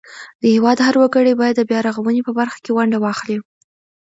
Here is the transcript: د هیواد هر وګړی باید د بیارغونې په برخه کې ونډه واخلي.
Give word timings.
د 0.41 0.43
هیواد 0.55 0.77
هر 0.87 0.95
وګړی 1.01 1.33
باید 1.41 1.55
د 1.57 1.61
بیارغونې 1.69 2.21
په 2.27 2.31
برخه 2.39 2.57
کې 2.63 2.71
ونډه 2.73 2.97
واخلي. 3.01 3.37